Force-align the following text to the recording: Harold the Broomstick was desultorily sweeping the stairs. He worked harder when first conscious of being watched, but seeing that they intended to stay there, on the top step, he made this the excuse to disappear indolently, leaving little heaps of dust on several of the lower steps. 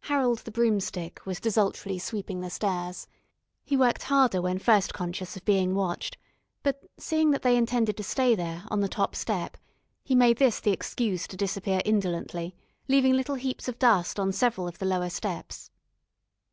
Harold 0.00 0.38
the 0.38 0.50
Broomstick 0.50 1.24
was 1.24 1.38
desultorily 1.38 1.96
sweeping 1.96 2.40
the 2.40 2.50
stairs. 2.50 3.06
He 3.62 3.76
worked 3.76 4.02
harder 4.02 4.42
when 4.42 4.58
first 4.58 4.92
conscious 4.92 5.36
of 5.36 5.44
being 5.44 5.76
watched, 5.76 6.18
but 6.64 6.82
seeing 6.98 7.30
that 7.30 7.42
they 7.42 7.56
intended 7.56 7.96
to 7.98 8.02
stay 8.02 8.34
there, 8.34 8.64
on 8.66 8.80
the 8.80 8.88
top 8.88 9.14
step, 9.14 9.56
he 10.02 10.16
made 10.16 10.38
this 10.38 10.58
the 10.58 10.72
excuse 10.72 11.28
to 11.28 11.36
disappear 11.36 11.82
indolently, 11.84 12.56
leaving 12.88 13.12
little 13.12 13.36
heaps 13.36 13.68
of 13.68 13.78
dust 13.78 14.18
on 14.18 14.32
several 14.32 14.66
of 14.66 14.80
the 14.80 14.86
lower 14.86 15.08
steps. 15.08 15.70